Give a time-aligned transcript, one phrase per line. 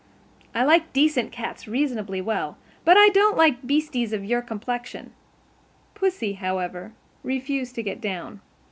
[0.55, 5.13] I like decent cats reasonably well; but I don't like beasties of your complexion."
[5.93, 8.41] Pussy, however, refused to get down.